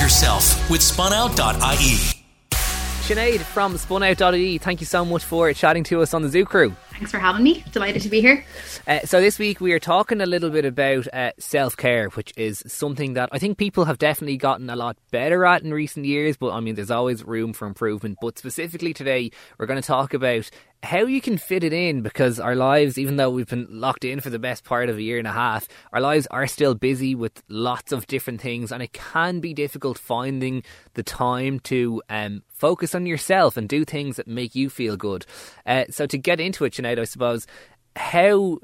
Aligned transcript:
yourself 0.00 0.70
with 0.70 0.80
spunout.ie. 0.80 2.16
Sinead 3.10 3.40
from 3.40 3.74
spunout.ie, 3.74 4.58
thank 4.58 4.80
you 4.80 4.86
so 4.86 5.04
much 5.04 5.24
for 5.24 5.52
chatting 5.52 5.82
to 5.82 6.00
us 6.00 6.14
on 6.14 6.22
the 6.22 6.28
Zoo 6.28 6.44
Crew. 6.44 6.74
Thanks 6.92 7.10
for 7.10 7.18
having 7.18 7.42
me. 7.42 7.64
Delighted 7.72 8.02
to 8.02 8.08
be 8.08 8.20
here. 8.20 8.44
Uh, 8.86 9.00
so, 9.06 9.20
this 9.20 9.38
week 9.38 9.60
we 9.60 9.72
are 9.72 9.78
talking 9.78 10.20
a 10.20 10.26
little 10.26 10.50
bit 10.50 10.64
about 10.66 11.08
uh, 11.14 11.32
self 11.38 11.76
care, 11.76 12.08
which 12.10 12.32
is 12.36 12.62
something 12.66 13.14
that 13.14 13.30
I 13.32 13.38
think 13.38 13.56
people 13.56 13.86
have 13.86 13.96
definitely 13.98 14.36
gotten 14.36 14.68
a 14.68 14.76
lot 14.76 14.98
better 15.10 15.46
at 15.46 15.62
in 15.62 15.72
recent 15.72 16.04
years, 16.04 16.36
but 16.36 16.52
I 16.52 16.60
mean, 16.60 16.74
there's 16.74 16.90
always 16.90 17.24
room 17.24 17.54
for 17.54 17.66
improvement. 17.66 18.18
But 18.20 18.38
specifically 18.38 18.92
today, 18.92 19.30
we're 19.58 19.66
going 19.66 19.80
to 19.80 19.86
talk 19.86 20.12
about 20.12 20.50
how 20.82 21.04
you 21.04 21.20
can 21.20 21.36
fit 21.36 21.62
it 21.62 21.72
in 21.72 22.00
because 22.00 22.40
our 22.40 22.54
lives, 22.54 22.96
even 22.96 23.16
though 23.16 23.28
we've 23.28 23.48
been 23.48 23.68
locked 23.70 24.04
in 24.04 24.20
for 24.20 24.30
the 24.30 24.38
best 24.38 24.64
part 24.64 24.88
of 24.88 24.96
a 24.96 25.02
year 25.02 25.18
and 25.18 25.26
a 25.26 25.32
half, 25.32 25.68
our 25.92 26.00
lives 26.00 26.26
are 26.30 26.46
still 26.46 26.74
busy 26.74 27.14
with 27.14 27.42
lots 27.48 27.92
of 27.92 28.06
different 28.06 28.40
things, 28.40 28.72
and 28.72 28.82
it 28.82 28.92
can 28.92 29.40
be 29.40 29.52
difficult 29.52 29.98
finding 29.98 30.62
the 30.94 31.02
time 31.02 31.60
to 31.60 32.02
um, 32.08 32.42
focus 32.48 32.94
on 32.94 33.04
yourself 33.04 33.56
and 33.56 33.68
do 33.68 33.84
things 33.84 34.16
that 34.16 34.26
make 34.26 34.54
you 34.54 34.70
feel 34.70 34.96
good. 34.96 35.26
Uh, 35.66 35.84
so, 35.90 36.06
to 36.06 36.16
get 36.16 36.40
into 36.40 36.64
it, 36.64 36.72
Sinead, 36.72 36.98
I 36.98 37.04
suppose, 37.04 37.46
how 37.96 38.58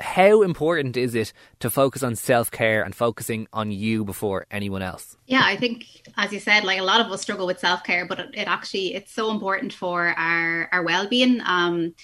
how 0.00 0.42
important 0.42 0.96
is 0.96 1.14
it 1.14 1.32
to 1.60 1.70
focus 1.70 2.02
on 2.02 2.16
self 2.16 2.50
care 2.50 2.82
and 2.82 2.94
focusing 2.94 3.46
on 3.52 3.70
you 3.70 4.04
before 4.04 4.46
anyone 4.50 4.82
else? 4.82 5.16
Yeah, 5.26 5.42
I 5.44 5.56
think 5.56 5.84
as 6.16 6.32
you 6.32 6.40
said, 6.40 6.64
like 6.64 6.80
a 6.80 6.84
lot 6.84 7.00
of 7.00 7.12
us 7.12 7.22
struggle 7.22 7.46
with 7.46 7.58
self 7.58 7.84
care, 7.84 8.06
but 8.06 8.18
it, 8.18 8.30
it, 8.34 8.48
actually 8.48 8.94
it's 8.94 9.12
so 9.12 9.30
important 9.30 9.72
for 9.72 10.08
our 10.08 10.68
our 10.72 10.82
well 10.82 11.08
being. 11.08 11.40
Um, 11.44 11.94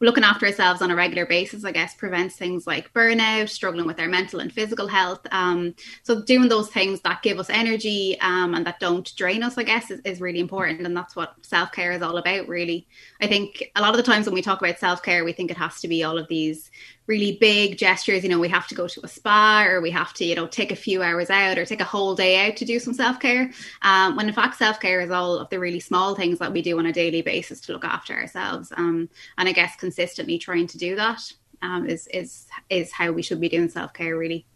looking 0.00 0.24
after 0.24 0.46
ourselves 0.46 0.82
on 0.82 0.90
a 0.90 0.96
regular 0.96 1.24
basis, 1.24 1.64
I 1.64 1.72
guess, 1.72 1.94
prevents 1.94 2.36
things 2.36 2.66
like 2.66 2.92
burnout, 2.92 3.48
struggling 3.48 3.86
with 3.86 3.98
our 3.98 4.08
mental 4.08 4.40
and 4.40 4.52
physical 4.52 4.86
health. 4.86 5.20
Um, 5.30 5.74
so 6.02 6.22
doing 6.22 6.48
those 6.48 6.68
things 6.68 7.00
that 7.02 7.22
give 7.22 7.38
us 7.38 7.48
energy 7.48 8.18
um, 8.20 8.54
and 8.54 8.66
that 8.66 8.78
don't 8.78 9.10
drain 9.16 9.42
us, 9.42 9.56
I 9.56 9.62
guess, 9.62 9.90
is, 9.90 10.00
is 10.04 10.20
really 10.20 10.40
important. 10.40 10.86
And 10.86 10.96
that's 10.96 11.16
what 11.16 11.34
self 11.42 11.72
care 11.72 11.92
is 11.92 12.02
all 12.02 12.18
about, 12.18 12.46
really. 12.48 12.86
I 13.20 13.26
think 13.26 13.70
a 13.74 13.80
lot 13.80 13.90
of 13.90 13.96
the 13.96 14.02
times 14.02 14.26
when 14.26 14.34
we 14.34 14.42
talk 14.42 14.60
about 14.60 14.78
self 14.78 15.02
care, 15.02 15.24
we 15.24 15.32
think 15.32 15.50
it 15.50 15.56
has 15.56 15.80
to 15.80 15.88
be 15.88 16.04
all 16.04 16.18
of 16.18 16.28
these 16.28 16.70
really 17.06 17.36
big 17.40 17.78
gestures 17.78 18.22
you 18.22 18.28
know 18.28 18.38
we 18.38 18.48
have 18.48 18.66
to 18.66 18.74
go 18.74 18.88
to 18.88 19.00
a 19.04 19.08
spa 19.08 19.64
or 19.64 19.80
we 19.80 19.90
have 19.90 20.12
to 20.12 20.24
you 20.24 20.34
know 20.34 20.46
take 20.46 20.72
a 20.72 20.76
few 20.76 21.02
hours 21.02 21.30
out 21.30 21.58
or 21.58 21.64
take 21.64 21.80
a 21.80 21.84
whole 21.84 22.14
day 22.14 22.46
out 22.46 22.56
to 22.56 22.64
do 22.64 22.78
some 22.78 22.94
self-care. 22.94 23.50
Um, 23.82 24.16
when 24.16 24.28
in 24.28 24.34
fact 24.34 24.56
self-care 24.56 25.00
is 25.00 25.10
all 25.10 25.38
of 25.38 25.48
the 25.50 25.58
really 25.58 25.80
small 25.80 26.14
things 26.14 26.38
that 26.38 26.52
we 26.52 26.62
do 26.62 26.78
on 26.78 26.86
a 26.86 26.92
daily 26.92 27.22
basis 27.22 27.60
to 27.62 27.72
look 27.72 27.84
after 27.84 28.14
ourselves. 28.14 28.72
Um, 28.76 29.08
and 29.38 29.48
i 29.48 29.52
guess 29.52 29.76
consistently 29.76 30.38
trying 30.38 30.66
to 30.66 30.78
do 30.78 30.96
that 30.96 31.20
um, 31.62 31.86
is 31.86 32.06
is 32.08 32.46
is 32.70 32.92
how 32.92 33.12
we 33.12 33.22
should 33.22 33.40
be 33.40 33.48
doing 33.48 33.68
self-care 33.68 34.16
really 34.16 34.46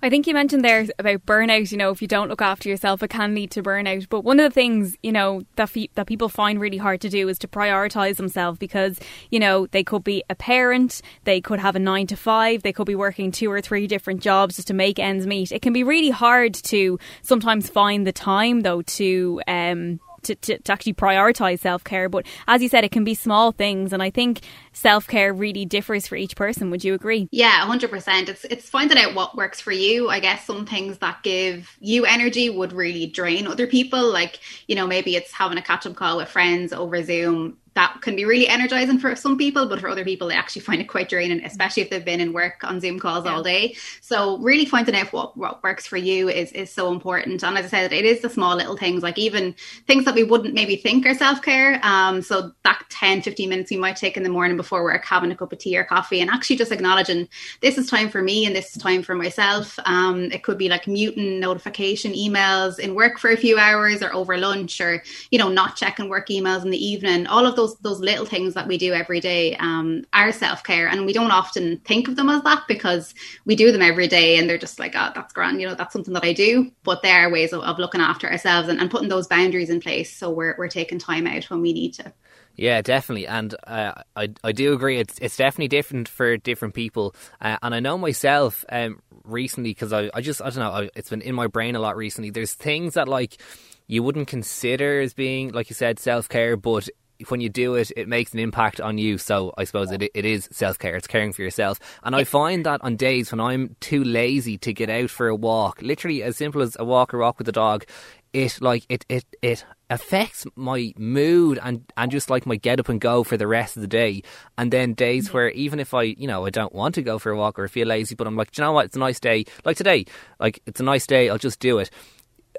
I 0.00 0.10
think 0.10 0.26
you 0.26 0.34
mentioned 0.34 0.64
there 0.64 0.86
about 0.98 1.26
burnout. 1.26 1.72
You 1.72 1.78
know, 1.78 1.90
if 1.90 2.00
you 2.00 2.08
don't 2.08 2.28
look 2.28 2.40
after 2.40 2.68
yourself, 2.68 3.02
it 3.02 3.08
can 3.08 3.34
lead 3.34 3.50
to 3.52 3.62
burnout. 3.62 4.08
But 4.08 4.22
one 4.22 4.38
of 4.38 4.48
the 4.48 4.54
things 4.54 4.96
you 5.02 5.10
know 5.10 5.42
that 5.56 5.70
fe- 5.70 5.90
that 5.94 6.06
people 6.06 6.28
find 6.28 6.60
really 6.60 6.76
hard 6.76 7.00
to 7.00 7.08
do 7.08 7.28
is 7.28 7.38
to 7.40 7.48
prioritize 7.48 8.16
themselves 8.16 8.58
because 8.58 9.00
you 9.30 9.40
know 9.40 9.66
they 9.66 9.82
could 9.82 10.04
be 10.04 10.22
a 10.30 10.34
parent, 10.34 11.02
they 11.24 11.40
could 11.40 11.58
have 11.58 11.74
a 11.74 11.80
nine 11.80 12.06
to 12.08 12.16
five, 12.16 12.62
they 12.62 12.72
could 12.72 12.86
be 12.86 12.94
working 12.94 13.32
two 13.32 13.50
or 13.50 13.60
three 13.60 13.86
different 13.86 14.22
jobs 14.22 14.56
just 14.56 14.68
to 14.68 14.74
make 14.74 14.98
ends 14.98 15.26
meet. 15.26 15.50
It 15.50 15.62
can 15.62 15.72
be 15.72 15.82
really 15.82 16.10
hard 16.10 16.54
to 16.54 16.98
sometimes 17.22 17.68
find 17.68 18.06
the 18.06 18.12
time 18.12 18.60
though 18.60 18.82
to 18.82 19.42
um, 19.48 20.00
to, 20.22 20.34
to, 20.34 20.58
to 20.58 20.72
actually 20.72 20.94
prioritize 20.94 21.60
self 21.60 21.84
care. 21.84 22.08
But 22.08 22.26
as 22.46 22.62
you 22.62 22.68
said, 22.68 22.84
it 22.84 22.90
can 22.90 23.04
be 23.04 23.14
small 23.14 23.52
things, 23.52 23.92
and 23.92 24.02
I 24.02 24.10
think 24.10 24.40
self 24.72 25.06
care 25.06 25.32
really 25.32 25.64
differs 25.64 26.06
for 26.06 26.16
each 26.16 26.36
person. 26.36 26.70
Would 26.70 26.84
you 26.84 26.94
agree? 26.94 27.28
Yeah, 27.30 27.64
hundred 27.66 27.90
percent. 27.90 28.28
It's 28.28 28.44
it's 28.44 28.68
finding 28.68 28.98
out 28.98 29.14
what 29.14 29.36
works 29.36 29.60
for 29.60 29.72
you. 29.72 30.08
I 30.08 30.20
guess 30.20 30.44
some 30.44 30.66
things 30.66 30.98
that 30.98 31.22
give 31.22 31.76
you 31.80 32.04
energy 32.04 32.50
would 32.50 32.72
really 32.72 33.06
drain 33.06 33.46
other 33.46 33.66
people. 33.66 34.10
Like 34.12 34.40
you 34.66 34.74
know, 34.74 34.86
maybe 34.86 35.16
it's 35.16 35.32
having 35.32 35.58
a 35.58 35.62
catch 35.62 35.86
up 35.86 35.96
call 35.96 36.16
with 36.16 36.28
friends 36.28 36.72
over 36.72 37.02
Zoom 37.02 37.58
that 37.78 38.02
can 38.02 38.16
be 38.16 38.24
really 38.24 38.48
energizing 38.48 38.98
for 38.98 39.14
some 39.14 39.38
people, 39.38 39.68
but 39.68 39.80
for 39.80 39.88
other 39.88 40.04
people, 40.04 40.26
they 40.26 40.34
actually 40.34 40.62
find 40.62 40.80
it 40.80 40.88
quite 40.88 41.08
draining, 41.08 41.44
especially 41.44 41.80
if 41.80 41.90
they've 41.90 42.04
been 42.04 42.20
in 42.20 42.32
work 42.32 42.64
on 42.64 42.80
Zoom 42.80 42.98
calls 42.98 43.24
yeah. 43.24 43.32
all 43.32 43.40
day. 43.40 43.76
So 44.00 44.36
really 44.38 44.64
finding 44.64 44.96
out 44.96 45.12
what, 45.12 45.36
what 45.36 45.62
works 45.62 45.86
for 45.86 45.96
you 45.96 46.28
is, 46.28 46.50
is 46.50 46.72
so 46.72 46.90
important. 46.90 47.44
And 47.44 47.56
as 47.56 47.66
I 47.66 47.68
said, 47.68 47.92
it 47.92 48.04
is 48.04 48.20
the 48.20 48.30
small 48.30 48.56
little 48.56 48.76
things, 48.76 49.04
like 49.04 49.16
even 49.16 49.54
things 49.86 50.04
that 50.06 50.16
we 50.16 50.24
wouldn't 50.24 50.54
maybe 50.54 50.74
think 50.74 51.06
are 51.06 51.14
self-care. 51.14 51.78
Um, 51.84 52.20
so 52.20 52.50
that 52.64 52.82
10, 52.90 53.22
15 53.22 53.48
minutes 53.48 53.70
you 53.70 53.78
might 53.78 53.94
take 53.94 54.16
in 54.16 54.24
the 54.24 54.28
morning 54.28 54.56
before 54.56 54.82
work, 54.82 55.04
having 55.04 55.30
a 55.30 55.36
cup 55.36 55.52
of 55.52 55.60
tea 55.60 55.78
or 55.78 55.84
coffee 55.84 56.20
and 56.20 56.30
actually 56.30 56.56
just 56.56 56.72
acknowledging 56.72 57.28
this 57.62 57.78
is 57.78 57.88
time 57.88 58.08
for 58.08 58.22
me 58.22 58.44
and 58.44 58.56
this 58.56 58.74
is 58.74 58.82
time 58.82 59.04
for 59.04 59.14
myself. 59.14 59.78
Um, 59.84 60.32
it 60.32 60.42
could 60.42 60.58
be 60.58 60.68
like 60.68 60.88
muting 60.88 61.38
notification 61.38 62.12
emails 62.12 62.80
in 62.80 62.96
work 62.96 63.20
for 63.20 63.30
a 63.30 63.36
few 63.36 63.56
hours 63.56 64.02
or 64.02 64.12
over 64.12 64.36
lunch 64.36 64.80
or, 64.80 65.00
you 65.30 65.38
know, 65.38 65.48
not 65.48 65.76
checking 65.76 66.08
work 66.08 66.26
emails 66.26 66.64
in 66.64 66.70
the 66.70 66.84
evening. 66.84 67.28
All 67.28 67.46
of 67.46 67.54
those 67.54 67.67
those 67.78 67.98
those 67.98 68.00
little 68.00 68.26
things 68.26 68.54
that 68.54 68.66
we 68.66 68.78
do 68.78 68.92
every 68.92 69.20
day 69.20 69.56
um, 69.56 70.04
are 70.12 70.32
self 70.32 70.64
care, 70.64 70.88
and 70.88 71.06
we 71.06 71.12
don't 71.12 71.30
often 71.30 71.78
think 71.78 72.08
of 72.08 72.16
them 72.16 72.28
as 72.28 72.42
that 72.42 72.64
because 72.68 73.14
we 73.44 73.56
do 73.56 73.72
them 73.72 73.82
every 73.82 74.08
day, 74.08 74.38
and 74.38 74.48
they're 74.48 74.58
just 74.58 74.78
like, 74.78 74.94
oh, 74.96 75.10
that's 75.14 75.32
grand, 75.32 75.60
you 75.60 75.68
know, 75.68 75.74
that's 75.74 75.92
something 75.92 76.14
that 76.14 76.24
I 76.24 76.32
do. 76.32 76.70
But 76.82 77.02
there 77.02 77.26
are 77.26 77.30
ways 77.30 77.52
of, 77.52 77.62
of 77.62 77.78
looking 77.78 78.00
after 78.00 78.30
ourselves 78.30 78.68
and, 78.68 78.80
and 78.80 78.90
putting 78.90 79.08
those 79.08 79.26
boundaries 79.26 79.70
in 79.70 79.80
place, 79.80 80.14
so 80.14 80.30
we're 80.30 80.54
we're 80.58 80.68
taking 80.68 80.98
time 80.98 81.26
out 81.26 81.44
when 81.50 81.60
we 81.60 81.72
need 81.72 81.94
to. 81.94 82.12
Yeah, 82.56 82.82
definitely, 82.82 83.26
and 83.26 83.54
uh, 83.66 84.02
I 84.16 84.30
I 84.42 84.52
do 84.52 84.72
agree. 84.72 84.98
It's 84.98 85.18
it's 85.20 85.36
definitely 85.36 85.68
different 85.68 86.08
for 86.08 86.36
different 86.36 86.74
people, 86.74 87.14
uh, 87.40 87.56
and 87.62 87.74
I 87.74 87.80
know 87.80 87.98
myself 87.98 88.64
um, 88.70 89.00
recently 89.24 89.70
because 89.70 89.92
I 89.92 90.10
I 90.12 90.20
just 90.20 90.42
I 90.42 90.50
don't 90.50 90.58
know 90.58 90.70
I, 90.70 90.90
it's 90.96 91.10
been 91.10 91.22
in 91.22 91.34
my 91.34 91.46
brain 91.46 91.76
a 91.76 91.80
lot 91.80 91.96
recently. 91.96 92.30
There's 92.30 92.54
things 92.54 92.94
that 92.94 93.08
like 93.08 93.40
you 93.86 94.02
wouldn't 94.02 94.28
consider 94.28 95.00
as 95.00 95.14
being 95.14 95.50
like 95.52 95.70
you 95.70 95.74
said 95.74 95.98
self 95.98 96.28
care, 96.28 96.56
but 96.56 96.88
when 97.28 97.40
you 97.40 97.48
do 97.48 97.74
it, 97.74 97.90
it 97.96 98.08
makes 98.08 98.32
an 98.32 98.38
impact 98.38 98.80
on 98.80 98.98
you. 98.98 99.18
So 99.18 99.52
I 99.58 99.64
suppose 99.64 99.90
it, 99.90 100.02
it 100.02 100.24
is 100.24 100.48
self 100.52 100.78
care. 100.78 100.96
It's 100.96 101.06
caring 101.06 101.32
for 101.32 101.42
yourself. 101.42 101.80
And 102.02 102.14
I 102.14 102.24
find 102.24 102.64
that 102.64 102.82
on 102.82 102.96
days 102.96 103.32
when 103.32 103.40
I'm 103.40 103.76
too 103.80 104.04
lazy 104.04 104.56
to 104.58 104.72
get 104.72 104.88
out 104.88 105.10
for 105.10 105.28
a 105.28 105.34
walk, 105.34 105.82
literally 105.82 106.22
as 106.22 106.36
simple 106.36 106.62
as 106.62 106.76
a 106.78 106.84
walk 106.84 107.12
or 107.12 107.18
walk 107.18 107.38
with 107.38 107.46
the 107.46 107.52
dog, 107.52 107.84
it 108.32 108.60
like 108.60 108.84
it 108.88 109.04
it 109.08 109.24
it 109.42 109.64
affects 109.90 110.46
my 110.54 110.92
mood 110.98 111.58
and 111.62 111.90
and 111.96 112.10
just 112.10 112.28
like 112.28 112.44
my 112.44 112.56
get 112.56 112.78
up 112.78 112.88
and 112.88 113.00
go 113.00 113.24
for 113.24 113.36
the 113.36 113.46
rest 113.46 113.76
of 113.76 113.80
the 113.80 113.88
day. 113.88 114.22
And 114.56 114.70
then 114.70 114.94
days 114.94 115.32
where 115.32 115.48
even 115.50 115.80
if 115.80 115.94
I 115.94 116.02
you 116.02 116.26
know 116.26 116.44
I 116.46 116.50
don't 116.50 116.74
want 116.74 116.94
to 116.96 117.02
go 117.02 117.18
for 117.18 117.32
a 117.32 117.36
walk 117.36 117.58
or 117.58 117.64
I 117.64 117.68
feel 117.68 117.88
lazy 117.88 118.14
but 118.14 118.26
I'm 118.26 118.36
like 118.36 118.56
you 118.56 118.62
know 118.62 118.72
what? 118.72 118.86
It's 118.86 118.96
a 118.96 119.00
nice 119.00 119.18
day. 119.18 119.46
Like 119.64 119.76
today 119.76 120.04
like 120.38 120.60
it's 120.66 120.80
a 120.80 120.84
nice 120.84 121.06
day. 121.06 121.30
I'll 121.30 121.38
just 121.38 121.58
do 121.58 121.78
it. 121.78 121.90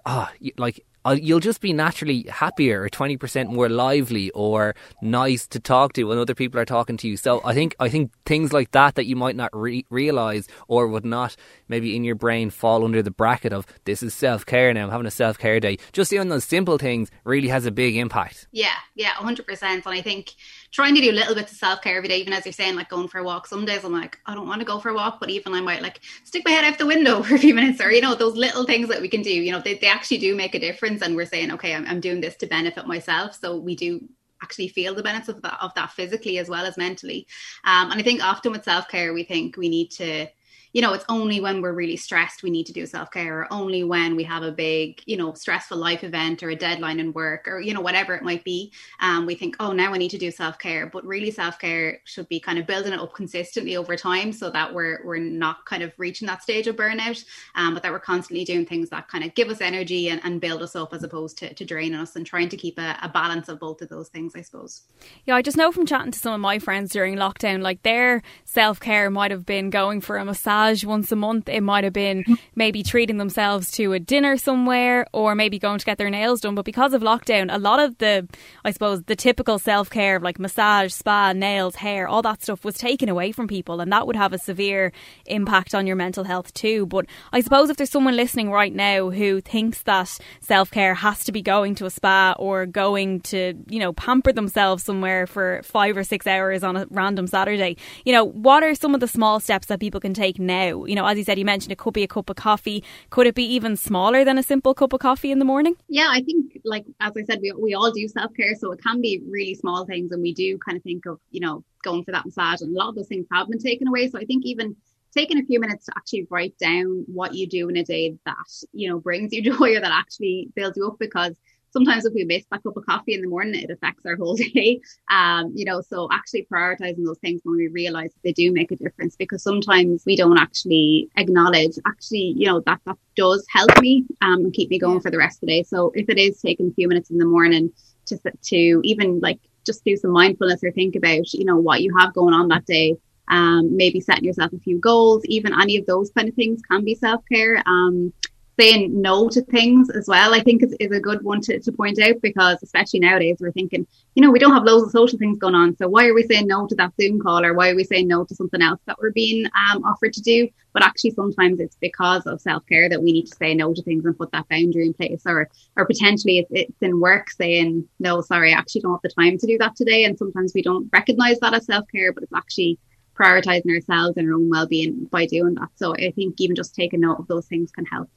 Ah 0.05 0.31
oh, 0.33 0.49
like 0.57 0.83
Uh, 1.05 1.17
you'll 1.19 1.39
just 1.39 1.61
be 1.61 1.73
naturally 1.73 2.23
happier 2.29 2.81
or 2.81 2.89
20% 2.89 3.47
more 3.47 3.69
lively 3.69 4.29
or 4.31 4.75
nice 5.01 5.47
to 5.47 5.59
talk 5.59 5.93
to 5.93 6.03
when 6.03 6.17
other 6.17 6.35
people 6.35 6.59
are 6.59 6.65
talking 6.65 6.97
to 6.97 7.07
you. 7.07 7.17
So 7.17 7.41
I 7.43 7.53
think 7.53 7.75
I 7.79 7.89
think 7.89 8.11
things 8.25 8.51
like 8.53 8.71
that 8.71 8.95
that 8.95 9.05
you 9.05 9.15
might 9.15 9.35
not 9.35 9.49
re- 9.53 9.85
realize 9.89 10.47
or 10.67 10.87
would 10.87 11.05
not 11.05 11.35
maybe 11.67 11.95
in 11.95 12.03
your 12.03 12.15
brain 12.15 12.49
fall 12.49 12.83
under 12.83 13.01
the 13.01 13.11
bracket 13.11 13.53
of 13.53 13.65
this 13.85 14.03
is 14.03 14.13
self-care 14.13 14.73
now, 14.73 14.83
I'm 14.83 14.91
having 14.91 15.07
a 15.07 15.11
self-care 15.11 15.59
day. 15.59 15.77
Just 15.93 16.11
doing 16.11 16.29
those 16.29 16.43
simple 16.43 16.77
things 16.77 17.09
really 17.23 17.47
has 17.47 17.65
a 17.65 17.71
big 17.71 17.95
impact. 17.95 18.47
Yeah, 18.51 18.75
yeah, 18.95 19.13
100%. 19.13 19.61
And 19.63 19.83
I 19.85 20.01
think 20.01 20.33
trying 20.71 20.95
to 20.95 21.01
do 21.01 21.11
a 21.11 21.13
little 21.13 21.35
bits 21.35 21.51
of 21.51 21.57
self 21.57 21.81
care 21.81 21.97
every 21.97 22.09
day, 22.09 22.17
even 22.17 22.33
as 22.33 22.45
you're 22.45 22.53
saying, 22.53 22.75
like 22.75 22.89
going 22.89 23.07
for 23.07 23.19
a 23.19 23.23
walk. 23.23 23.47
Some 23.47 23.65
days 23.65 23.83
I'm 23.83 23.93
like, 23.93 24.17
I 24.25 24.35
don't 24.35 24.47
want 24.47 24.61
to 24.61 24.65
go 24.65 24.79
for 24.79 24.89
a 24.89 24.93
walk, 24.93 25.19
but 25.19 25.29
even 25.29 25.53
I 25.53 25.61
might 25.61 25.81
like 25.81 26.01
stick 26.23 26.43
my 26.45 26.51
head 26.51 26.63
out 26.63 26.77
the 26.77 26.85
window 26.85 27.23
for 27.23 27.35
a 27.35 27.39
few 27.39 27.53
minutes, 27.53 27.81
or 27.81 27.91
you 27.91 28.01
know, 28.01 28.15
those 28.15 28.35
little 28.35 28.65
things 28.65 28.89
that 28.89 29.01
we 29.01 29.09
can 29.09 29.21
do. 29.21 29.31
You 29.31 29.51
know, 29.51 29.61
they, 29.61 29.75
they 29.75 29.87
actually 29.87 30.19
do 30.19 30.35
make 30.35 30.55
a 30.55 30.59
difference, 30.59 31.01
and 31.01 31.15
we're 31.15 31.25
saying, 31.25 31.51
okay, 31.53 31.73
I'm, 31.73 31.85
I'm 31.87 31.99
doing 31.99 32.21
this 32.21 32.35
to 32.37 32.47
benefit 32.47 32.87
myself. 32.87 33.37
So 33.39 33.57
we 33.57 33.75
do 33.75 34.07
actually 34.41 34.69
feel 34.69 34.95
the 34.95 35.03
benefits 35.03 35.29
of 35.29 35.41
that 35.41 35.57
of 35.61 35.73
that 35.75 35.91
physically 35.91 36.37
as 36.37 36.49
well 36.49 36.65
as 36.65 36.77
mentally. 36.77 37.27
Um, 37.65 37.91
and 37.91 37.99
I 37.99 38.03
think 38.03 38.23
often 38.23 38.51
with 38.51 38.63
self 38.63 38.87
care, 38.87 39.13
we 39.13 39.23
think 39.23 39.57
we 39.57 39.69
need 39.69 39.91
to 39.91 40.27
you 40.71 40.81
know, 40.81 40.93
it's 40.93 41.05
only 41.09 41.41
when 41.41 41.61
we're 41.61 41.73
really 41.73 41.97
stressed 41.97 42.43
we 42.43 42.49
need 42.49 42.65
to 42.67 42.73
do 42.73 42.85
self 42.85 43.09
care, 43.11 43.41
or 43.41 43.53
only 43.53 43.83
when 43.83 44.15
we 44.15 44.23
have 44.23 44.43
a 44.43 44.51
big, 44.51 45.01
you 45.05 45.17
know, 45.17 45.33
stressful 45.33 45.77
life 45.77 46.03
event 46.03 46.43
or 46.43 46.49
a 46.49 46.55
deadline 46.55 46.99
in 46.99 47.11
work, 47.13 47.47
or 47.47 47.59
you 47.59 47.73
know, 47.73 47.81
whatever 47.81 48.13
it 48.13 48.23
might 48.23 48.43
be. 48.43 48.71
Um, 48.99 49.25
we 49.25 49.35
think, 49.35 49.55
oh, 49.59 49.71
now 49.71 49.93
I 49.93 49.97
need 49.97 50.11
to 50.11 50.17
do 50.17 50.29
self 50.29 50.59
care, 50.59 50.87
but 50.87 51.03
really, 51.05 51.31
self 51.31 51.57
care 51.57 51.99
should 52.05 52.29
be 52.29 52.39
kind 52.39 52.59
of 52.59 52.67
building 52.67 52.93
it 52.93 52.99
up 52.99 53.13
consistently 53.13 53.77
over 53.77 53.95
time, 53.95 54.31
so 54.31 54.49
that 54.51 54.73
we're 54.73 55.01
we're 55.03 55.17
not 55.17 55.65
kind 55.65 55.81
of 55.81 55.91
reaching 55.97 56.27
that 56.27 56.43
stage 56.43 56.67
of 56.67 56.75
burnout, 56.75 57.23
um, 57.55 57.73
but 57.73 57.81
that 57.81 57.91
we're 57.91 57.99
constantly 57.99 58.45
doing 58.45 58.65
things 58.65 58.89
that 58.89 59.07
kind 59.07 59.23
of 59.23 59.33
give 59.33 59.49
us 59.49 59.61
energy 59.61 60.09
and, 60.09 60.21
and 60.23 60.39
build 60.39 60.61
us 60.61 60.75
up, 60.75 60.93
as 60.93 61.03
opposed 61.03 61.37
to, 61.39 61.53
to 61.53 61.65
draining 61.65 61.95
us, 61.95 62.15
and 62.15 62.27
trying 62.27 62.49
to 62.49 62.57
keep 62.57 62.77
a, 62.77 62.95
a 63.01 63.09
balance 63.09 63.49
of 63.49 63.59
both 63.59 63.81
of 63.81 63.89
those 63.89 64.09
things, 64.09 64.33
I 64.35 64.41
suppose. 64.41 64.83
Yeah, 65.25 65.35
I 65.35 65.41
just 65.41 65.57
know 65.57 65.71
from 65.71 65.87
chatting 65.87 66.11
to 66.11 66.19
some 66.19 66.33
of 66.33 66.39
my 66.39 66.59
friends 66.59 66.91
during 66.91 67.15
lockdown, 67.15 67.61
like 67.61 67.81
their 67.81 68.21
self 68.45 68.79
care 68.79 69.09
might 69.09 69.31
have 69.31 69.47
been 69.47 69.71
going 69.71 69.99
for 70.01 70.17
a 70.17 70.25
massage 70.25 70.58
massage 70.59 70.83
once 70.83 71.11
a 71.11 71.15
month. 71.15 71.49
It 71.49 71.61
might 71.61 71.83
have 71.83 71.93
been 71.93 72.23
maybe 72.55 72.83
treating 72.83 73.17
themselves 73.17 73.71
to 73.71 73.93
a 73.93 73.99
dinner 73.99 74.37
somewhere 74.37 75.05
or 75.13 75.35
maybe 75.35 75.59
going 75.59 75.79
to 75.79 75.85
get 75.85 75.97
their 75.97 76.09
nails 76.09 76.41
done. 76.41 76.55
But 76.55 76.65
because 76.65 76.93
of 76.93 77.01
lockdown, 77.01 77.53
a 77.53 77.57
lot 77.57 77.79
of 77.79 77.97
the, 77.97 78.27
I 78.65 78.71
suppose, 78.71 79.03
the 79.03 79.15
typical 79.15 79.59
self 79.59 79.89
care 79.89 80.17
of 80.17 80.23
like 80.23 80.39
massage, 80.39 80.93
spa, 80.93 81.33
nails, 81.33 81.75
hair, 81.75 82.07
all 82.07 82.21
that 82.23 82.43
stuff 82.43 82.65
was 82.65 82.75
taken 82.75 83.09
away 83.09 83.31
from 83.31 83.47
people. 83.47 83.81
And 83.81 83.91
that 83.91 84.07
would 84.07 84.15
have 84.15 84.33
a 84.33 84.37
severe 84.37 84.91
impact 85.25 85.73
on 85.73 85.87
your 85.87 85.95
mental 85.95 86.23
health 86.23 86.53
too. 86.53 86.85
But 86.85 87.05
I 87.31 87.41
suppose 87.41 87.69
if 87.69 87.77
there's 87.77 87.89
someone 87.89 88.15
listening 88.15 88.51
right 88.51 88.73
now 88.73 89.09
who 89.09 89.41
thinks 89.41 89.81
that 89.83 90.17
self 90.41 90.71
care 90.71 90.93
has 90.95 91.23
to 91.25 91.31
be 91.31 91.41
going 91.41 91.75
to 91.75 91.85
a 91.85 91.89
spa 91.89 92.35
or 92.37 92.65
going 92.65 93.21
to, 93.21 93.53
you 93.69 93.79
know, 93.79 93.93
pamper 93.93 94.33
themselves 94.33 94.83
somewhere 94.83 95.27
for 95.27 95.61
five 95.63 95.95
or 95.95 96.03
six 96.03 96.27
hours 96.27 96.63
on 96.63 96.75
a 96.75 96.85
random 96.89 97.27
Saturday, 97.27 97.77
you 98.05 98.11
know, 98.11 98.25
what 98.25 98.63
are 98.63 98.75
some 98.75 98.93
of 98.93 98.99
the 98.99 99.07
small 99.07 99.39
steps 99.39 99.67
that 99.67 99.79
people 99.79 99.99
can 99.99 100.13
take 100.13 100.39
now? 100.49 100.83
You 100.83 100.95
know, 100.95 101.05
as 101.05 101.17
you 101.17 101.23
said, 101.23 101.39
you 101.39 101.45
mentioned 101.45 101.71
it 101.71 101.77
could 101.77 101.93
be 101.93 102.03
a 102.03 102.07
cup 102.07 102.29
of 102.29 102.35
coffee. 102.35 102.83
Could 103.09 103.27
it 103.27 103.35
be 103.35 103.45
even 103.45 103.77
smaller 103.77 104.25
than 104.25 104.37
a 104.37 104.43
simple 104.43 104.73
cup 104.73 104.91
of 104.91 104.99
coffee 104.99 105.31
in 105.31 105.39
the 105.39 105.45
morning? 105.45 105.75
Yeah, 105.87 106.09
I 106.11 106.21
think, 106.21 106.59
like, 106.65 106.85
as 106.99 107.13
I 107.17 107.23
said, 107.23 107.39
we, 107.41 107.53
we 107.53 107.73
all 107.73 107.91
do 107.91 108.07
self 108.07 108.33
care. 108.35 108.55
So 108.55 108.71
it 108.73 108.83
can 108.83 108.99
be 108.99 109.21
really 109.29 109.55
small 109.55 109.85
things. 109.85 110.11
And 110.11 110.21
we 110.21 110.33
do 110.33 110.57
kind 110.57 110.77
of 110.77 110.83
think 110.83 111.05
of, 111.05 111.19
you 111.31 111.39
know, 111.39 111.63
going 111.83 112.03
for 112.03 112.11
that 112.11 112.25
massage. 112.25 112.61
And 112.61 112.75
a 112.75 112.77
lot 112.77 112.89
of 112.89 112.95
those 112.95 113.07
things 113.07 113.27
have 113.31 113.47
been 113.47 113.59
taken 113.59 113.87
away. 113.87 114.09
So 114.09 114.19
I 114.19 114.25
think 114.25 114.45
even 114.45 114.75
taking 115.15 115.39
a 115.39 115.45
few 115.45 115.59
minutes 115.59 115.85
to 115.85 115.93
actually 115.95 116.27
write 116.29 116.57
down 116.59 117.05
what 117.07 117.33
you 117.33 117.47
do 117.47 117.69
in 117.69 117.77
a 117.77 117.83
day 117.83 118.15
that, 118.25 118.35
you 118.73 118.89
know, 118.89 118.99
brings 118.99 119.31
you 119.31 119.41
joy 119.51 119.75
or 119.75 119.79
that 119.79 119.91
actually 119.91 120.49
builds 120.55 120.77
you 120.77 120.87
up 120.87 120.97
because 120.99 121.35
sometimes 121.71 122.05
if 122.05 122.13
we 122.13 122.23
miss 122.23 122.45
that 122.51 122.63
cup 122.63 122.77
of 122.77 122.85
coffee 122.85 123.13
in 123.13 123.21
the 123.21 123.27
morning, 123.27 123.61
it 123.61 123.69
affects 123.69 124.05
our 124.05 124.15
whole 124.15 124.35
day. 124.53 124.81
Um, 125.11 125.51
you 125.55 125.65
know, 125.65 125.81
so 125.81 126.07
actually 126.11 126.47
prioritizing 126.51 127.05
those 127.05 127.19
things 127.19 127.41
when 127.43 127.57
we 127.57 127.67
realize 127.67 128.11
that 128.13 128.23
they 128.23 128.33
do 128.33 128.51
make 128.51 128.71
a 128.71 128.75
difference 128.75 129.15
because 129.15 129.43
sometimes 129.43 130.03
we 130.05 130.15
don't 130.15 130.39
actually 130.39 131.09
acknowledge 131.17 131.73
actually, 131.87 132.33
you 132.37 132.47
know, 132.47 132.61
that 132.65 132.79
that 132.85 132.97
does 133.15 133.45
help 133.49 133.69
me 133.81 134.05
um, 134.21 134.45
and 134.45 134.53
keep 134.53 134.69
me 134.69 134.79
going 134.79 135.01
for 135.01 135.11
the 135.11 135.17
rest 135.17 135.37
of 135.37 135.41
the 135.41 135.47
day. 135.47 135.63
So 135.63 135.91
if 135.95 136.09
it 136.09 136.17
is 136.17 136.41
taking 136.41 136.69
a 136.69 136.73
few 136.73 136.87
minutes 136.87 137.09
in 137.09 137.17
the 137.17 137.25
morning 137.25 137.71
to, 138.07 138.19
to 138.43 138.81
even 138.83 139.19
like 139.19 139.39
just 139.65 139.83
do 139.83 139.95
some 139.95 140.11
mindfulness 140.11 140.63
or 140.63 140.71
think 140.71 140.95
about, 140.95 141.33
you 141.33 141.45
know, 141.45 141.57
what 141.57 141.81
you 141.81 141.95
have 141.97 142.13
going 142.13 142.33
on 142.33 142.47
that 142.49 142.65
day. 142.65 142.97
Um, 143.31 143.77
maybe 143.77 143.99
setting 143.99 144.23
yourself 144.23 144.53
a 144.53 144.59
few 144.59 144.79
goals, 144.79 145.23
even 145.25 145.53
any 145.53 145.77
of 145.77 145.85
those 145.85 146.09
kind 146.09 146.27
of 146.27 146.33
things 146.33 146.63
can 146.63 146.83
be 146.83 146.95
self 146.95 147.21
care. 147.31 147.61
Um, 147.67 148.11
saying 148.59 149.01
no 149.01 149.29
to 149.29 149.41
things 149.43 149.89
as 149.89 150.07
well, 150.07 150.33
I 150.33 150.41
think 150.41 150.63
is, 150.63 150.75
is 150.79 150.91
a 150.91 150.99
good 150.99 151.21
one 151.23 151.39
to, 151.41 151.59
to 151.59 151.71
point 151.71 151.99
out 151.99 152.15
because 152.21 152.61
especially 152.61 152.99
nowadays 152.99 153.37
we're 153.39 153.51
thinking, 153.51 153.87
you 154.15 154.21
know, 154.21 154.31
we 154.31 154.39
don't 154.39 154.53
have 154.53 154.63
loads 154.63 154.83
of 154.83 154.91
social 154.91 155.17
things 155.17 155.39
going 155.39 155.55
on. 155.55 155.77
So 155.77 155.87
why 155.87 156.07
are 156.07 156.13
we 156.13 156.23
saying 156.23 156.47
no 156.47 156.67
to 156.67 156.75
that 156.75 156.93
Zoom 156.99 157.21
call 157.21 157.45
or 157.45 157.53
why 157.53 157.69
are 157.69 157.75
we 157.75 157.83
saying 157.85 158.07
no 158.07 158.25
to 158.25 158.35
something 158.35 158.61
else 158.61 158.79
that 158.85 158.97
we're 158.99 159.11
being 159.11 159.45
um, 159.45 159.83
offered 159.85 160.13
to 160.13 160.21
do? 160.21 160.49
But 160.73 160.83
actually 160.83 161.11
sometimes 161.11 161.59
it's 161.59 161.77
because 161.79 162.25
of 162.25 162.41
self 162.41 162.65
care 162.67 162.89
that 162.89 163.01
we 163.01 163.13
need 163.13 163.27
to 163.27 163.35
say 163.35 163.53
no 163.55 163.73
to 163.73 163.81
things 163.81 164.05
and 164.05 164.17
put 164.17 164.31
that 164.33 164.49
boundary 164.49 164.87
in 164.87 164.93
place 164.93 165.21
or, 165.25 165.49
or 165.77 165.85
potentially 165.85 166.39
it's, 166.39 166.51
it's 166.51 166.81
in 166.81 166.99
work 166.99 167.29
saying, 167.29 167.87
no, 167.99 168.21
sorry, 168.21 168.53
I 168.53 168.57
actually 168.57 168.81
don't 168.81 168.91
have 168.91 169.01
the 169.03 169.09
time 169.09 169.37
to 169.37 169.47
do 169.47 169.57
that 169.59 169.75
today. 169.75 170.03
And 170.03 170.17
sometimes 170.17 170.51
we 170.53 170.61
don't 170.61 170.89
recognize 170.91 171.39
that 171.39 171.53
as 171.53 171.65
self 171.65 171.85
care, 171.93 172.11
but 172.11 172.23
it's 172.23 172.33
actually 172.33 172.77
prioritizing 173.19 173.69
ourselves 173.73 174.17
and 174.17 174.27
our 174.27 174.35
own 174.35 174.49
well-being 174.49 175.05
by 175.11 175.25
doing 175.25 175.53
that. 175.55 175.69
So 175.75 175.93
I 175.93 176.11
think 176.11 176.35
even 176.39 176.55
just 176.55 176.73
taking 176.73 177.01
note 177.01 177.19
of 177.19 177.27
those 177.27 177.47
things 177.47 177.71
can 177.71 177.85
help. 177.85 178.09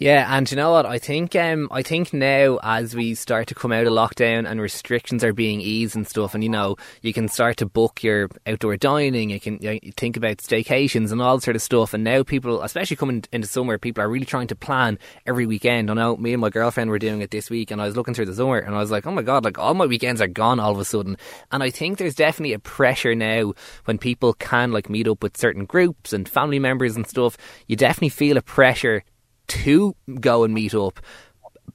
Yeah, 0.00 0.32
and 0.32 0.48
you 0.48 0.56
know 0.56 0.70
what? 0.70 0.86
I 0.86 1.00
think 1.00 1.34
um, 1.34 1.66
I 1.72 1.82
think 1.82 2.12
now 2.12 2.60
as 2.62 2.94
we 2.94 3.16
start 3.16 3.48
to 3.48 3.54
come 3.56 3.72
out 3.72 3.84
of 3.84 3.92
lockdown 3.92 4.48
and 4.48 4.60
restrictions 4.60 5.24
are 5.24 5.32
being 5.32 5.60
eased 5.60 5.96
and 5.96 6.06
stuff, 6.06 6.34
and 6.34 6.44
you 6.44 6.48
know 6.48 6.76
you 7.02 7.12
can 7.12 7.26
start 7.26 7.56
to 7.56 7.66
book 7.66 8.04
your 8.04 8.28
outdoor 8.46 8.76
dining, 8.76 9.30
you 9.30 9.40
can 9.40 9.58
you 9.60 9.90
think 9.96 10.16
about 10.16 10.36
staycations 10.36 11.10
and 11.10 11.20
all 11.20 11.40
sort 11.40 11.56
of 11.56 11.62
stuff. 11.62 11.94
And 11.94 12.04
now 12.04 12.22
people, 12.22 12.62
especially 12.62 12.94
coming 12.94 13.24
into 13.32 13.48
summer, 13.48 13.76
people 13.76 14.04
are 14.04 14.08
really 14.08 14.24
trying 14.24 14.46
to 14.46 14.54
plan 14.54 15.00
every 15.26 15.46
weekend. 15.46 15.90
I 15.90 15.94
know 15.94 16.16
me 16.16 16.32
and 16.32 16.40
my 16.40 16.50
girlfriend 16.50 16.90
were 16.90 17.00
doing 17.00 17.20
it 17.20 17.32
this 17.32 17.50
week, 17.50 17.72
and 17.72 17.82
I 17.82 17.86
was 17.86 17.96
looking 17.96 18.14
through 18.14 18.26
the 18.26 18.34
summer, 18.34 18.58
and 18.58 18.76
I 18.76 18.78
was 18.78 18.92
like, 18.92 19.04
oh 19.04 19.10
my 19.10 19.22
god, 19.22 19.44
like 19.44 19.58
all 19.58 19.74
my 19.74 19.86
weekends 19.86 20.20
are 20.20 20.28
gone 20.28 20.60
all 20.60 20.70
of 20.70 20.78
a 20.78 20.84
sudden. 20.84 21.16
And 21.50 21.60
I 21.60 21.70
think 21.70 21.98
there's 21.98 22.14
definitely 22.14 22.52
a 22.52 22.60
pressure 22.60 23.16
now 23.16 23.52
when 23.86 23.98
people 23.98 24.34
can 24.34 24.70
like 24.70 24.88
meet 24.88 25.08
up 25.08 25.24
with 25.24 25.36
certain 25.36 25.64
groups 25.64 26.12
and 26.12 26.28
family 26.28 26.60
members 26.60 26.94
and 26.94 27.04
stuff. 27.04 27.36
You 27.66 27.74
definitely 27.74 28.10
feel 28.10 28.36
a 28.36 28.42
pressure 28.42 29.02
to 29.48 29.94
go 30.20 30.44
and 30.44 30.54
meet 30.54 30.74
up. 30.74 31.00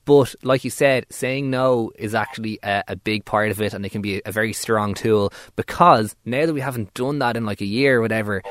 But 0.06 0.36
like 0.44 0.64
you 0.64 0.70
said, 0.70 1.06
saying 1.10 1.50
no 1.50 1.92
is 1.96 2.14
actually 2.14 2.60
a, 2.62 2.84
a, 2.90 2.96
big 2.96 3.24
part 3.24 3.52
of 3.52 3.62
it, 3.62 3.74
and 3.74 3.86
it 3.86 3.90
can 3.90 4.02
be 4.02 4.22
a, 4.26 4.32
very 4.32 4.52
strong 4.52 4.94
tool 4.96 5.32
because 5.56 6.16
now 6.26 6.46
that 6.46 6.54
we 6.54 6.60
haven't 6.60 6.94
done 6.94 7.20
that 7.20 7.38
in 7.38 7.46
like 7.46 7.62
a 7.62 7.66
year 7.66 8.00
or 8.00 8.02
whatever, 8.02 8.42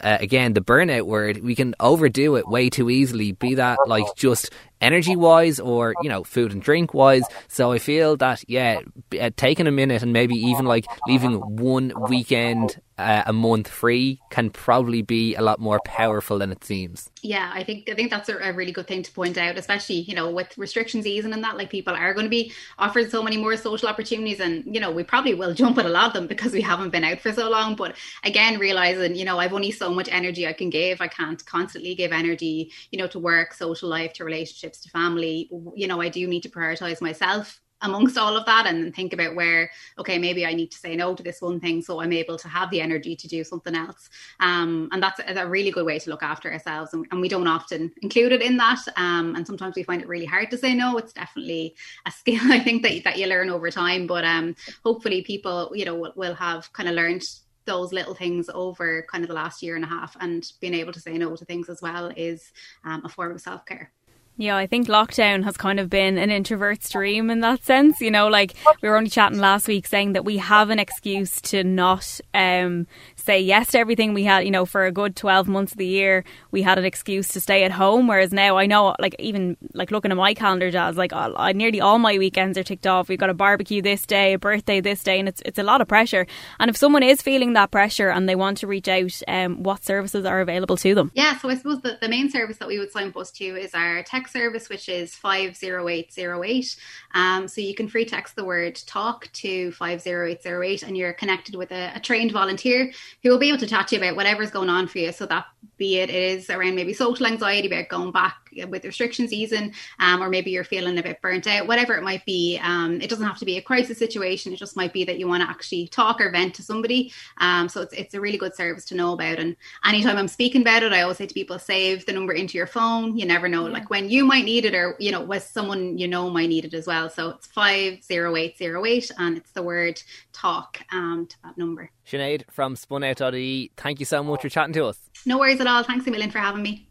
uh, 0.00 0.18
again, 0.20 0.52
the 0.52 0.60
burnout 0.60 1.06
word, 1.06 1.38
we 1.38 1.54
can 1.54 1.74
overdo 1.80 2.36
it 2.36 2.46
way 2.46 2.68
too 2.68 2.90
easily, 2.90 3.32
be 3.32 3.54
that 3.54 3.78
like 3.86 4.04
just 4.16 4.50
energy 4.84 5.16
wise 5.16 5.58
or, 5.58 5.94
you 6.02 6.08
know, 6.08 6.22
food 6.22 6.52
and 6.52 6.62
drink 6.62 6.92
wise. 6.92 7.24
So 7.48 7.72
I 7.72 7.78
feel 7.78 8.16
that, 8.18 8.44
yeah, 8.48 8.80
uh, 9.18 9.30
taking 9.36 9.66
a 9.66 9.70
minute 9.70 10.02
and 10.02 10.12
maybe 10.12 10.34
even 10.34 10.66
like 10.66 10.84
leaving 11.08 11.40
one 11.56 11.92
weekend 12.08 12.78
uh, 12.96 13.24
a 13.26 13.32
month 13.32 13.68
free 13.68 14.20
can 14.30 14.50
probably 14.50 15.02
be 15.02 15.34
a 15.34 15.42
lot 15.42 15.58
more 15.58 15.80
powerful 15.84 16.38
than 16.38 16.52
it 16.52 16.62
seems. 16.62 17.10
Yeah, 17.22 17.50
I 17.52 17.64
think 17.64 17.88
I 17.90 17.94
think 17.94 18.10
that's 18.10 18.28
a, 18.28 18.36
a, 18.36 18.52
really 18.52 18.70
good 18.70 18.86
thing 18.86 19.02
to 19.02 19.10
point 19.10 19.36
out, 19.36 19.58
especially 19.58 19.96
you 19.96 20.14
know 20.14 20.30
with 20.30 20.56
restrictions 20.56 21.06
easing 21.06 21.32
and 21.32 21.42
that, 21.42 21.56
like 21.56 21.70
people 21.70 21.94
are 21.94 22.14
going 22.14 22.26
to 22.26 22.30
be 22.30 22.52
offered 22.78 23.10
so 23.10 23.22
many 23.22 23.36
more 23.36 23.56
social 23.56 23.88
opportunities, 23.88 24.38
and 24.38 24.62
you 24.72 24.80
know 24.80 24.92
we 24.92 25.02
probably 25.02 25.34
will 25.34 25.54
jump 25.62 25.78
at 25.78 25.86
a 25.86 25.88
lot 25.88 26.08
of 26.08 26.12
them 26.12 26.26
because 26.26 26.52
we 26.52 26.60
haven't 26.60 26.90
been 26.90 27.04
out 27.04 27.20
for 27.20 27.32
so 27.32 27.50
long. 27.50 27.74
But 27.74 27.96
again, 28.22 28.58
realizing 28.58 29.16
you 29.16 29.24
know 29.24 29.38
I've 29.38 29.54
only 29.54 29.72
so 29.72 29.90
much 29.92 30.08
energy 30.12 30.46
I 30.46 30.52
can 30.52 30.70
give. 30.70 31.00
I 31.00 31.08
can't 31.08 31.44
constantly 31.44 31.94
give 31.94 32.12
energy, 32.12 32.70
you 32.92 32.98
know, 32.98 33.08
to 33.08 33.18
work, 33.18 33.54
social 33.54 33.88
life, 33.88 34.12
to 34.14 34.24
relationships, 34.24 34.73
to 34.80 34.90
family. 34.90 35.48
You 35.74 35.86
know, 35.86 36.00
I 36.00 36.08
do 36.08 36.26
need 36.26 36.42
to 36.42 36.50
prioritize 36.50 37.00
myself 37.00 37.60
amongst 37.84 38.16
all 38.16 38.36
of 38.36 38.46
that 38.46 38.66
and 38.66 38.94
think 38.94 39.12
about 39.12 39.34
where 39.34 39.70
okay 39.98 40.18
maybe 40.18 40.46
i 40.46 40.54
need 40.54 40.70
to 40.70 40.78
say 40.78 40.96
no 40.96 41.14
to 41.14 41.22
this 41.22 41.42
one 41.42 41.60
thing 41.60 41.82
so 41.82 42.00
i'm 42.00 42.12
able 42.12 42.38
to 42.38 42.48
have 42.48 42.70
the 42.70 42.80
energy 42.80 43.14
to 43.14 43.28
do 43.28 43.44
something 43.44 43.74
else. 43.74 44.08
Um, 44.40 44.88
and 44.92 45.02
that's 45.02 45.20
a, 45.26 45.46
really 45.46 45.70
good 45.70 45.84
way 45.84 45.98
to 45.98 46.10
look 46.10 46.22
after 46.22 46.50
ourselves 46.50 46.94
and, 46.94 47.06
and 47.10 47.20
we 47.20 47.28
don't 47.28 47.46
often 47.46 47.92
include 48.00 48.32
it 48.32 48.40
in 48.40 48.56
that. 48.56 48.78
Um, 48.96 49.36
and 49.36 49.46
sometimes 49.46 49.76
we 49.76 49.82
find 49.82 50.00
it 50.00 50.08
really 50.08 50.24
hard 50.24 50.50
to 50.50 50.56
say 50.56 50.74
no. 50.74 50.96
It's 50.96 51.12
definitely 51.12 51.76
a 52.06 52.10
skill 52.10 52.40
i 52.44 52.58
think 52.58 52.82
that, 52.82 53.04
that 53.04 53.18
you 53.18 53.26
learn 53.26 53.50
over 53.50 53.70
time. 53.70 54.06
But 54.06 54.24
um, 54.24 54.56
hopefully 54.84 55.22
people 55.22 55.70
you 55.74 55.84
know 55.84 55.94
will, 55.94 56.12
will 56.16 56.34
have 56.34 56.72
kind 56.72 56.88
of 56.88 56.94
learned 56.94 57.22
those 57.66 57.92
little 57.92 58.14
things 58.14 58.48
over 58.52 59.06
kind 59.10 59.24
of 59.24 59.28
the 59.28 59.34
last 59.34 59.62
year 59.62 59.76
and 59.76 59.84
a 59.84 59.88
half 59.88 60.16
and 60.20 60.52
being 60.60 60.74
able 60.74 60.92
to 60.92 61.00
say 61.00 61.16
no 61.16 61.34
to 61.36 61.44
things 61.44 61.68
as 61.68 61.80
well 61.80 62.12
is 62.16 62.52
um, 62.84 63.02
a 63.04 63.08
form 63.08 63.32
of 63.32 63.40
self-care 63.40 63.90
yeah, 64.36 64.56
I 64.56 64.66
think 64.66 64.88
lockdown 64.88 65.44
has 65.44 65.56
kind 65.56 65.78
of 65.78 65.88
been 65.88 66.18
an 66.18 66.30
introvert's 66.30 66.90
dream 66.90 67.30
in 67.30 67.40
that 67.40 67.64
sense. 67.64 68.00
You 68.00 68.10
know, 68.10 68.26
like 68.26 68.54
we 68.82 68.88
were 68.88 68.96
only 68.96 69.10
chatting 69.10 69.38
last 69.38 69.68
week 69.68 69.86
saying 69.86 70.14
that 70.14 70.24
we 70.24 70.38
have 70.38 70.70
an 70.70 70.80
excuse 70.80 71.40
to 71.42 71.62
not 71.62 72.20
um, 72.34 72.88
say 73.14 73.40
yes 73.40 73.68
to 73.72 73.78
everything 73.78 74.12
we 74.12 74.24
had, 74.24 74.44
you 74.44 74.50
know, 74.50 74.66
for 74.66 74.86
a 74.86 74.92
good 74.92 75.14
12 75.14 75.46
months 75.46 75.72
of 75.72 75.78
the 75.78 75.86
year, 75.86 76.24
we 76.50 76.62
had 76.62 76.78
an 76.78 76.84
excuse 76.84 77.28
to 77.28 77.40
stay 77.40 77.62
at 77.62 77.70
home. 77.70 78.08
Whereas 78.08 78.32
now 78.32 78.56
I 78.56 78.66
know, 78.66 78.96
like, 78.98 79.14
even 79.20 79.56
like 79.72 79.92
looking 79.92 80.10
at 80.10 80.16
my 80.16 80.34
calendar, 80.34 80.70
Jaz, 80.70 80.96
like, 80.96 81.12
I, 81.12 81.52
nearly 81.52 81.80
all 81.80 82.00
my 82.00 82.18
weekends 82.18 82.58
are 82.58 82.64
ticked 82.64 82.86
off. 82.88 83.08
We've 83.08 83.18
got 83.18 83.30
a 83.30 83.34
barbecue 83.34 83.82
this 83.82 84.04
day, 84.04 84.34
a 84.34 84.38
birthday 84.38 84.80
this 84.80 85.04
day, 85.04 85.20
and 85.20 85.28
it's, 85.28 85.42
it's 85.44 85.58
a 85.58 85.62
lot 85.62 85.80
of 85.80 85.86
pressure. 85.86 86.26
And 86.58 86.68
if 86.68 86.76
someone 86.76 87.04
is 87.04 87.22
feeling 87.22 87.52
that 87.52 87.70
pressure 87.70 88.10
and 88.10 88.28
they 88.28 88.34
want 88.34 88.58
to 88.58 88.66
reach 88.66 88.88
out, 88.88 89.12
um, 89.28 89.62
what 89.62 89.84
services 89.84 90.24
are 90.26 90.40
available 90.40 90.76
to 90.78 90.94
them? 90.94 91.12
Yeah, 91.14 91.38
so 91.38 91.48
I 91.48 91.54
suppose 91.54 91.80
the, 91.82 91.98
the 92.00 92.08
main 92.08 92.30
service 92.30 92.58
that 92.58 92.68
we 92.68 92.80
would 92.80 92.90
signpost 92.90 93.36
to 93.36 93.44
is 93.44 93.74
our 93.74 94.02
service, 94.28 94.68
which 94.68 94.88
is 94.88 95.14
50808. 95.14 96.76
Um, 97.14 97.48
so 97.48 97.60
you 97.60 97.74
can 97.74 97.88
free 97.88 98.04
text 98.04 98.36
the 98.36 98.44
word 98.44 98.76
talk 98.86 99.30
to 99.34 99.72
50808 99.72 100.82
and 100.82 100.96
you're 100.96 101.12
connected 101.12 101.54
with 101.54 101.72
a, 101.72 101.92
a 101.94 102.00
trained 102.00 102.32
volunteer 102.32 102.92
who 103.22 103.30
will 103.30 103.38
be 103.38 103.48
able 103.48 103.58
to 103.58 103.66
chat 103.66 103.88
to 103.88 103.96
you 103.96 104.02
about 104.02 104.16
whatever's 104.16 104.50
going 104.50 104.70
on 104.70 104.86
for 104.86 104.98
you. 104.98 105.12
So 105.12 105.26
that 105.26 105.46
be 105.76 105.98
it, 105.98 106.10
it 106.10 106.38
is 106.38 106.50
around 106.50 106.76
maybe 106.76 106.92
social 106.92 107.26
anxiety 107.26 107.66
about 107.66 107.88
going 107.88 108.12
back 108.12 108.43
with 108.68 108.84
restrictions 108.84 109.32
easing, 109.32 109.74
um, 109.98 110.22
or 110.22 110.28
maybe 110.28 110.50
you're 110.50 110.64
feeling 110.64 110.98
a 110.98 111.02
bit 111.02 111.20
burnt 111.20 111.46
out, 111.46 111.66
whatever 111.66 111.94
it 111.94 112.02
might 112.02 112.24
be. 112.24 112.58
Um, 112.62 113.00
it 113.00 113.10
doesn't 113.10 113.26
have 113.26 113.38
to 113.38 113.44
be 113.44 113.58
a 113.58 113.62
crisis 113.62 113.98
situation. 113.98 114.52
It 114.52 114.56
just 114.56 114.76
might 114.76 114.92
be 114.92 115.04
that 115.04 115.18
you 115.18 115.28
want 115.28 115.42
to 115.42 115.48
actually 115.48 115.88
talk 115.88 116.20
or 116.20 116.30
vent 116.30 116.54
to 116.54 116.62
somebody. 116.62 117.12
Um, 117.38 117.68
so 117.68 117.82
it's, 117.82 117.92
it's 117.94 118.14
a 118.14 118.20
really 118.20 118.38
good 118.38 118.54
service 118.54 118.84
to 118.86 118.94
know 118.94 119.12
about. 119.12 119.38
And 119.38 119.56
anytime 119.84 120.16
I'm 120.16 120.28
speaking 120.28 120.62
about 120.62 120.82
it, 120.82 120.92
I 120.92 121.02
always 121.02 121.18
say 121.18 121.26
to 121.26 121.34
people, 121.34 121.58
save 121.58 122.06
the 122.06 122.12
number 122.12 122.32
into 122.32 122.56
your 122.58 122.66
phone. 122.66 123.16
You 123.16 123.26
never 123.26 123.48
know, 123.48 123.64
like 123.64 123.90
when 123.90 124.08
you 124.08 124.24
might 124.24 124.44
need 124.44 124.64
it 124.64 124.74
or, 124.74 124.96
you 124.98 125.10
know, 125.10 125.22
with 125.22 125.44
someone 125.44 125.98
you 125.98 126.08
know 126.08 126.30
might 126.30 126.48
need 126.48 126.64
it 126.64 126.74
as 126.74 126.86
well. 126.86 127.08
So 127.10 127.30
it's 127.30 127.46
50808 127.48 129.10
and 129.18 129.36
it's 129.36 129.50
the 129.52 129.62
word 129.62 130.02
talk 130.32 130.80
um, 130.92 131.26
to 131.26 131.36
that 131.42 131.58
number. 131.58 131.90
Sinead 132.06 132.42
from 132.50 132.76
spunout.ie, 132.76 133.70
thank 133.76 134.00
you 134.00 134.06
so 134.06 134.22
much 134.22 134.42
for 134.42 134.48
chatting 134.48 134.74
to 134.74 134.86
us. 134.86 134.98
No 135.26 135.38
worries 135.38 135.60
at 135.60 135.66
all. 135.66 135.82
Thanks 135.82 136.06
a 136.06 136.10
million 136.10 136.30
for 136.30 136.38
having 136.38 136.62
me. 136.62 136.86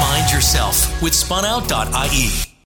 Mind 0.00 0.30
yourself 0.30 1.02
with 1.02 1.12
spunout.ie. 1.12 2.53